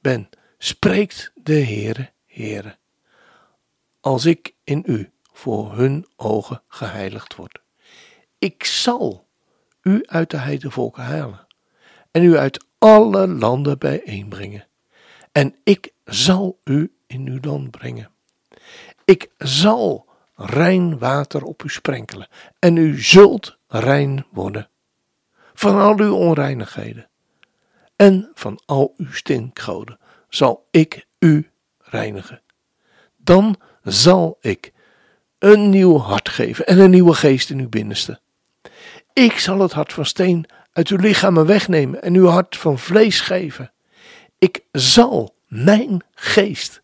ben. 0.00 0.28
Spreekt 0.58 1.32
de 1.34 1.64
Heere, 1.64 2.10
Heere. 2.26 2.76
Als 4.00 4.24
ik 4.24 4.54
in 4.64 4.82
u 4.86 5.10
voor 5.32 5.76
hun 5.76 6.06
ogen 6.16 6.62
geheiligd 6.68 7.34
word. 7.34 7.58
Ik 8.38 8.64
zal 8.64 9.28
u 9.82 10.02
uit 10.06 10.30
de 10.30 10.36
heidevolken 10.36 11.02
halen 11.02 11.46
en 12.10 12.22
u 12.22 12.36
uit 12.36 12.64
alle 12.78 13.28
landen 13.28 13.78
bijeenbrengen. 13.78 14.66
En 15.32 15.54
ik 15.64 15.92
zal 16.04 16.60
u 16.64 16.92
in 17.06 17.28
uw 17.28 17.38
land 17.40 17.70
brengen. 17.70 18.10
Ik 19.04 19.30
zal 19.38 20.10
rein 20.34 20.98
water 20.98 21.42
op 21.42 21.62
u 21.62 21.68
sprenkelen 21.68 22.28
en 22.58 22.76
u 22.76 23.02
zult 23.02 23.58
rein 23.68 24.26
worden 24.30 24.68
van 25.54 25.80
al 25.80 25.98
uw 25.98 26.14
onreinigheden 26.14 27.08
en 27.96 28.30
van 28.34 28.60
al 28.66 28.94
uw 28.96 29.12
stinkgoden 29.12 29.98
zal 30.28 30.66
ik 30.70 31.06
u 31.18 31.50
reinigen. 31.78 32.42
Dan 33.16 33.56
zal 33.82 34.38
ik 34.40 34.72
een 35.38 35.70
nieuw 35.70 35.98
hart 35.98 36.28
geven 36.28 36.66
en 36.66 36.78
een 36.78 36.90
nieuwe 36.90 37.14
geest 37.14 37.50
in 37.50 37.58
uw 37.58 37.68
binnenste. 37.68 38.20
Ik 39.12 39.38
zal 39.38 39.58
het 39.58 39.72
hart 39.72 39.92
van 39.92 40.06
steen 40.06 40.46
uit 40.72 40.88
uw 40.88 40.96
lichaam 40.96 41.46
wegnemen 41.46 42.02
en 42.02 42.14
uw 42.14 42.26
hart 42.26 42.56
van 42.56 42.78
vlees 42.78 43.20
geven. 43.20 43.72
Ik 44.38 44.60
zal 44.72 45.34
mijn 45.46 46.04
geest 46.14 46.82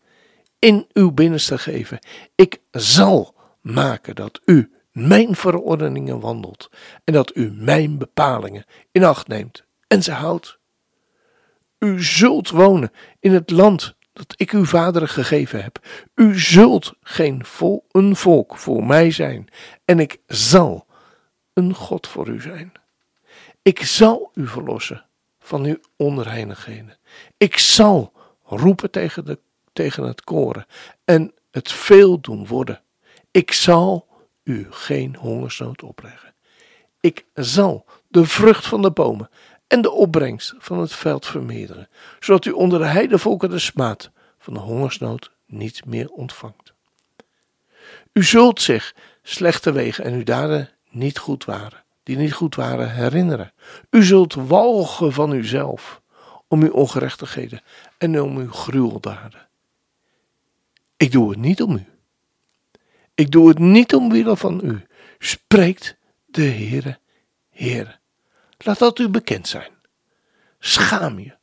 in 0.59 0.87
uw 0.93 1.11
binnenste 1.11 1.57
geven. 1.57 1.99
Ik 2.35 2.59
zal 2.71 3.33
maken 3.73 4.15
dat 4.15 4.41
u 4.45 4.71
mijn 4.91 5.35
verordeningen 5.35 6.19
wandelt 6.19 6.69
en 7.03 7.13
dat 7.13 7.35
u 7.35 7.51
mijn 7.51 7.97
bepalingen 7.97 8.65
in 8.91 9.03
acht 9.03 9.27
neemt 9.27 9.63
en 9.87 10.03
ze 10.03 10.11
houdt. 10.11 10.57
U 11.79 12.03
zult 12.03 12.49
wonen 12.49 12.91
in 13.19 13.33
het 13.33 13.49
land 13.49 13.95
dat 14.13 14.33
ik 14.35 14.51
uw 14.51 14.65
vaderen 14.65 15.09
gegeven 15.09 15.63
heb. 15.63 15.85
U 16.15 16.39
zult 16.39 16.93
geen 17.01 17.45
vol, 17.45 17.85
een 17.91 18.15
volk 18.15 18.57
voor 18.57 18.85
mij 18.85 19.11
zijn 19.11 19.47
en 19.85 19.99
ik 19.99 20.17
zal 20.27 20.85
een 21.53 21.73
God 21.73 22.07
voor 22.07 22.27
u 22.27 22.41
zijn. 22.41 22.71
Ik 23.61 23.83
zal 23.83 24.31
u 24.33 24.47
verlossen 24.47 25.05
van 25.39 25.63
uw 25.63 25.77
onreinigheden. 25.95 26.97
Ik 27.37 27.57
zal 27.57 28.13
roepen 28.43 28.91
tegen, 28.91 29.25
de, 29.25 29.39
tegen 29.73 30.03
het 30.03 30.23
koren 30.23 30.65
en 31.05 31.33
het 31.51 31.71
veel 31.71 32.19
doen 32.19 32.47
worden. 32.47 32.81
Ik 33.39 33.51
zal 33.51 34.07
u 34.43 34.67
geen 34.69 35.15
hongersnood 35.15 35.83
opleggen. 35.83 36.33
Ik 36.99 37.25
zal 37.33 37.85
de 38.07 38.25
vrucht 38.25 38.67
van 38.67 38.81
de 38.81 38.91
bomen 38.91 39.29
en 39.67 39.81
de 39.81 39.91
opbrengst 39.91 40.53
van 40.57 40.79
het 40.79 40.93
veld 40.93 41.25
vermeerderen, 41.25 41.89
zodat 42.19 42.45
u 42.45 42.51
onder 42.51 42.79
de 42.79 42.85
heidevolken 42.85 43.49
de 43.49 43.59
smaad 43.59 44.11
van 44.39 44.53
de 44.53 44.59
hongersnood 44.59 45.31
niet 45.45 45.85
meer 45.85 46.09
ontvangt. 46.09 46.73
U 48.13 48.23
zult 48.23 48.61
zich 48.61 48.95
slechte 49.23 49.71
wegen 49.71 50.03
en 50.03 50.13
uw 50.13 50.23
daden 50.23 50.69
niet 50.89 51.17
goed 51.17 51.45
waren, 51.45 51.83
die 52.03 52.17
niet 52.17 52.33
goed 52.33 52.55
waren, 52.55 52.91
herinneren. 52.91 53.53
U 53.89 54.03
zult 54.03 54.33
walgen 54.33 55.13
van 55.13 55.31
uzelf 55.31 56.01
om 56.47 56.61
uw 56.61 56.71
ongerechtigheden 56.71 57.61
en 57.97 58.21
om 58.21 58.37
uw 58.37 58.51
gruweldaden. 58.51 59.47
Ik 60.97 61.11
doe 61.11 61.29
het 61.29 61.39
niet 61.39 61.61
om 61.61 61.75
u. 61.75 61.85
Ik 63.19 63.31
doe 63.31 63.47
het 63.47 63.59
niet 63.59 63.93
omwille 63.93 64.37
van 64.37 64.61
u, 64.63 64.85
spreekt 65.17 65.97
de 66.25 66.41
Heere, 66.41 66.99
Heere. 67.49 67.99
Laat 68.57 68.79
dat 68.79 68.99
u 68.99 69.09
bekend 69.09 69.47
zijn. 69.47 69.71
Schaam 70.59 71.19
je 71.19 71.37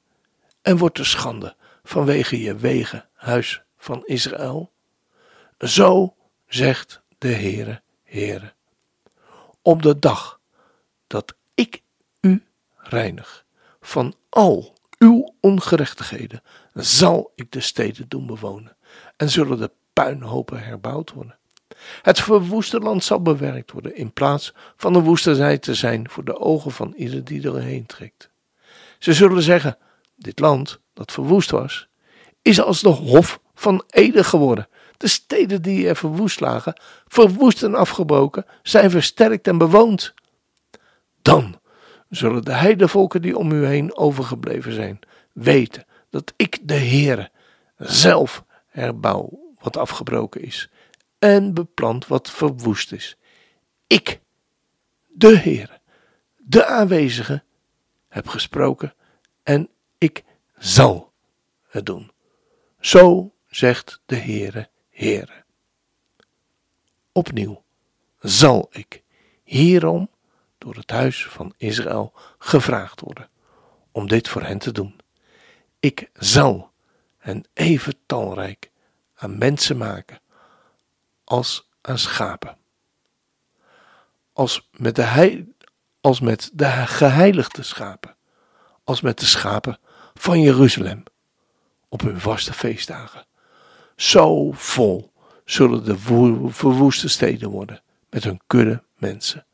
en 0.63 0.77
word 0.77 0.95
te 0.95 1.05
schande 1.05 1.57
vanwege 1.83 2.41
je 2.41 2.57
wegen, 2.57 3.09
huis 3.13 3.63
van 3.77 4.05
Israël. 4.05 4.73
Zo 5.59 6.15
zegt 6.47 7.03
de 7.19 7.29
Heere, 7.29 7.83
Heere. 8.05 8.53
Op 9.63 9.83
de 9.83 9.99
dag 9.99 10.41
dat 11.07 11.35
ik 11.55 11.83
u 12.21 12.45
reinig 12.77 13.45
van 13.81 14.15
al 14.29 14.79
uw 14.99 15.35
ongerechtigheden, 15.41 16.43
zal 16.75 17.33
ik 17.35 17.53
de 17.53 17.61
steden 17.61 18.09
doen 18.09 18.27
bewonen 18.27 18.77
en 19.17 19.31
zullen 19.31 19.59
de 19.59 19.71
puinhopen 19.93 20.63
herbouwd 20.63 21.13
worden. 21.13 21.39
Het 22.03 22.21
verwoeste 22.21 22.79
land 22.79 23.05
zal 23.05 23.23
bewerkt 23.23 23.73
worden 23.73 23.97
in 23.97 24.13
plaats 24.13 24.55
van 24.77 24.95
een 24.95 25.03
woestenij 25.03 25.59
te 25.59 25.75
zijn 25.75 26.11
voor 26.11 26.25
de 26.25 26.39
ogen 26.39 26.71
van 26.71 26.93
ieder 26.97 27.25
die 27.25 27.47
erheen 27.47 27.87
trekt. 27.87 28.31
Ze 28.99 29.13
zullen 29.13 29.43
zeggen: 29.43 29.79
Dit 30.17 30.39
land 30.41 30.81
dat 30.95 31.13
verwoest 31.13 31.51
was, 31.51 31.89
is 32.43 32.61
als 32.61 32.81
de 32.81 32.89
hof 32.89 33.41
van 33.55 33.85
Ede 33.89 34.25
geworden. 34.25 34.69
De 34.97 35.09
steden 35.09 35.63
die 35.63 35.89
er 35.89 35.97
verwoest 35.97 36.41
lagen, 36.41 36.81
verwoest 37.07 37.63
en 37.63 37.75
afgebroken, 37.75 38.47
zijn 38.63 38.91
versterkt 38.91 39.49
en 39.49 39.59
bewoond. 39.59 40.15
Dan 41.23 41.61
zullen 42.09 42.45
de 42.45 42.53
heidevolken 42.53 43.23
die 43.23 43.39
om 43.39 43.53
u 43.53 43.67
heen 43.67 43.97
overgebleven 43.97 44.73
zijn, 44.73 44.99
weten 45.33 45.85
dat 46.11 46.33
ik 46.37 46.59
de 46.63 46.75
Heere 46.79 47.31
zelf 47.77 48.45
herbouw 48.67 49.55
wat 49.59 49.77
afgebroken 49.77 50.43
is 50.43 50.71
en 51.19 51.55
beplant 51.55 52.07
wat 52.07 52.31
verwoest 52.31 52.93
is. 52.93 53.17
Ik, 53.87 54.21
de 55.07 55.39
Heer, 55.39 55.81
de 56.37 56.67
aanwezige, 56.67 57.43
heb 58.09 58.29
gesproken 58.29 58.95
en 59.43 59.69
ik 59.99 60.25
zal 60.59 61.13
het 61.69 61.87
doen. 61.87 62.11
Zo 62.81 63.35
zegt 63.49 64.01
de 64.07 64.17
Heere, 64.17 64.69
Heere. 64.91 65.45
Opnieuw 67.13 67.65
zal 68.21 68.69
ik 68.71 69.03
hierom 69.43 70.11
door 70.59 70.75
het 70.75 70.91
huis 70.91 71.27
van 71.27 71.55
Israël 71.57 72.13
gevraagd 72.39 73.01
worden 73.01 73.29
om 73.93 74.09
dit 74.09 74.29
voor 74.29 74.43
hen 74.43 74.59
te 74.59 74.73
doen. 74.73 75.01
Ik 75.81 76.11
zal 76.15 76.71
hen 77.19 77.45
even 77.53 77.95
talrijk 78.07 78.71
aan 79.15 79.39
mensen 79.39 79.77
maken 79.77 80.21
als 81.27 81.69
aan 81.81 81.99
schapen. 81.99 82.57
Als 84.33 84.69
met 84.71 84.97
de, 84.97 85.45
als 86.01 86.21
met 86.21 86.51
de 86.53 86.67
geheiligde 86.87 87.63
schapen, 87.63 88.17
als 88.85 89.01
met 89.01 89.19
de 89.19 89.27
schapen 89.27 89.79
van 90.15 90.41
Jeruzalem 90.41 91.03
op 91.89 92.01
hun 92.01 92.21
vaste 92.21 92.53
feestdagen. 92.53 93.27
Zo 93.97 94.53
vol 94.53 95.13
zullen 95.45 95.85
de 95.85 95.99
verwoeste 96.49 97.09
steden 97.09 97.51
worden 97.51 97.83
met 98.11 98.25
hun 98.25 98.41
kudde 98.47 98.83
mensen. 98.97 99.47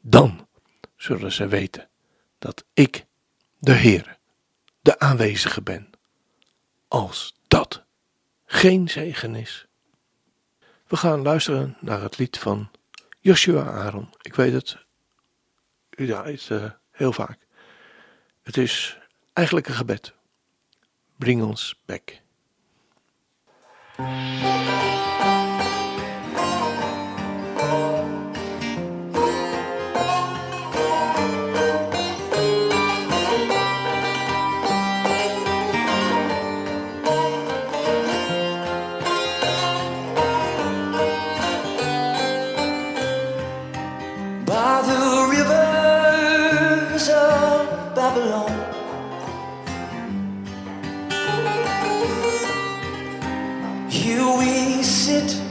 Dan 0.00 0.48
zullen 0.96 1.32
ze 1.32 1.46
weten 1.46 1.88
dat 2.38 2.64
ik, 2.72 3.06
de 3.58 3.72
Heer, 3.72 4.18
de 4.80 4.98
aanwezige 4.98 5.62
ben. 5.62 5.90
Als 6.88 7.40
dat 7.48 7.84
geen 8.44 8.88
zegen 8.88 9.34
is, 9.34 9.65
we 10.88 10.96
gaan 10.96 11.22
luisteren 11.22 11.76
naar 11.80 12.02
het 12.02 12.18
lied 12.18 12.38
van 12.38 12.70
Joshua 13.20 13.62
Aaron. 13.62 14.14
Ik 14.20 14.34
weet 14.34 14.52
het, 14.52 14.76
u 15.90 16.06
draait 16.06 16.48
uh, 16.48 16.70
heel 16.90 17.12
vaak. 17.12 17.38
Het 18.42 18.56
is 18.56 18.98
eigenlijk 19.32 19.68
een 19.68 19.74
gebed. 19.74 20.14
Bring 21.16 21.42
ons 21.42 21.82
back. 21.84 22.20
Here 53.88 54.26
we 54.38 54.82
sit 54.82 55.45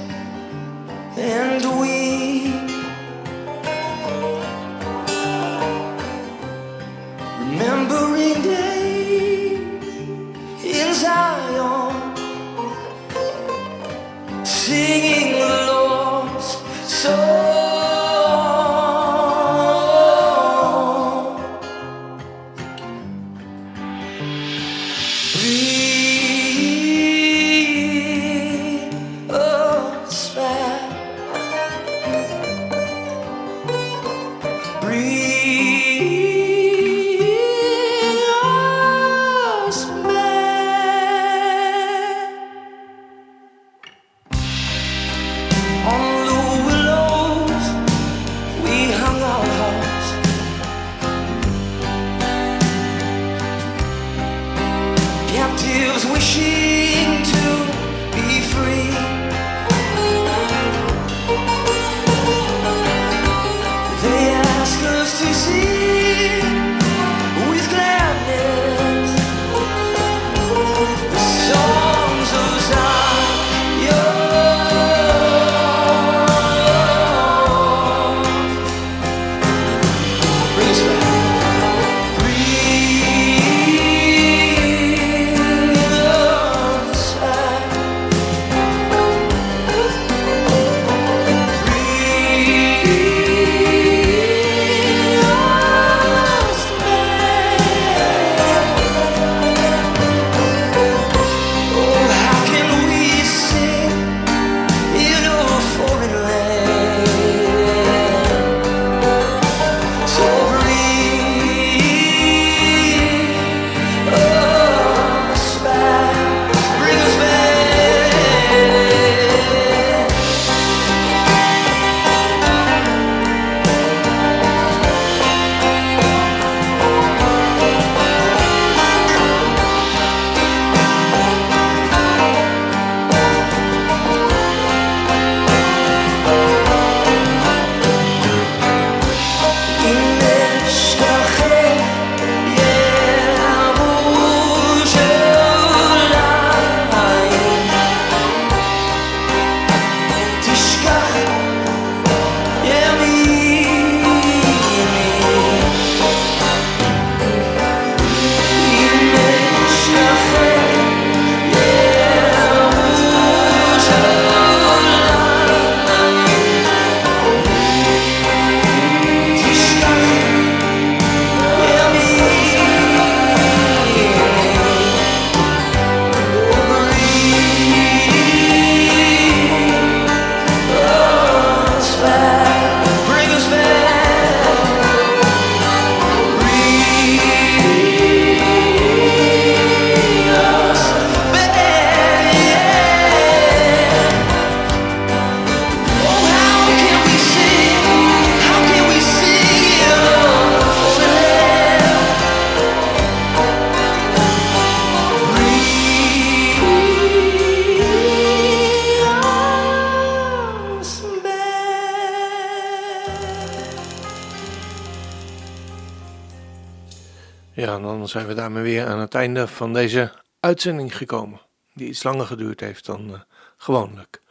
zijn 218.16 218.28
we 218.28 218.34
daarmee 218.34 218.64
weer 218.64 218.88
aan 218.88 219.00
het 219.00 219.16
einde 219.16 219.48
van 219.48 219.74
deze 219.74 220.12
uitzending 220.40 220.98
gekomen, 220.98 221.42
die 221.74 221.88
iets 221.88 222.04
langer 222.04 222.26
geduurd 222.26 222.60
heeft 222.60 222.86
dan 222.86 223.10
uh, 223.10 223.20
gewoonlijk. 223.58 224.22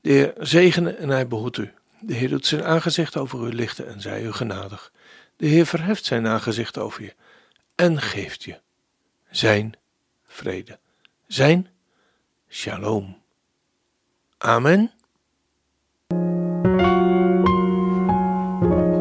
De 0.00 0.10
Heer 0.10 0.32
zegene 0.38 0.90
en 0.90 1.08
hij 1.08 1.28
behoedt 1.28 1.56
u. 1.56 1.72
De 2.00 2.14
Heer 2.14 2.28
doet 2.28 2.46
zijn 2.46 2.64
aangezicht 2.64 3.16
over 3.16 3.46
u 3.46 3.52
lichten 3.52 3.88
en 3.88 4.00
zij 4.00 4.22
u 4.22 4.32
genadig. 4.32 4.92
De 5.36 5.46
Heer 5.46 5.66
verheft 5.66 6.04
zijn 6.04 6.26
aangezicht 6.26 6.78
over 6.78 7.02
je 7.02 7.14
en 7.74 8.00
geeft 8.00 8.44
je 8.44 8.58
zijn 9.30 9.74
vrede, 10.26 10.78
zijn 11.26 11.68
shalom. 12.48 13.18
Amen. 14.38 14.90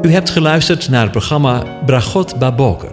U 0.01 0.11
hebt 0.11 0.29
geluisterd 0.29 0.89
naar 0.89 1.01
het 1.01 1.11
programma 1.11 1.83
Bragot 1.85 2.39
Baboker. 2.39 2.92